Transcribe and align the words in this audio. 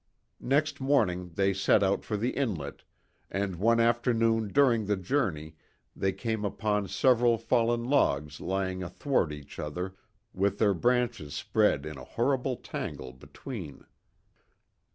Next 0.39 0.81
morning, 0.81 1.29
they 1.35 1.53
set 1.53 1.83
out 1.83 2.03
for 2.03 2.17
the 2.17 2.31
inlet, 2.31 2.81
and 3.29 3.57
one 3.57 3.79
afternoon 3.79 4.47
during 4.47 4.87
the 4.87 4.97
journey 4.97 5.53
they 5.95 6.11
came 6.11 6.43
upon 6.43 6.87
several 6.87 7.37
fallen 7.37 7.83
logs 7.83 8.41
lying 8.41 8.81
athwart 8.81 9.31
each 9.31 9.59
other 9.59 9.93
with 10.33 10.57
their 10.57 10.73
branches 10.73 11.35
spread 11.35 11.85
in 11.85 11.99
a 11.99 12.03
horrible 12.03 12.55
tangle 12.55 13.13
between. 13.13 13.85